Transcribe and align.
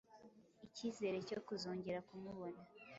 icyizere 0.65 1.17
cyo 1.29 1.39
kuzongera 1.45 1.99
kumubona 2.07 2.61